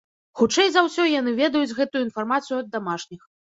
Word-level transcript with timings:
Хутчэй 0.39 0.71
за 0.75 0.83
ўсё, 0.87 1.03
яны 1.19 1.35
ведаюць 1.41 1.77
гэтую 1.81 2.03
інфармацыю 2.07 2.59
ад 2.61 2.67
дамашніх. 2.75 3.33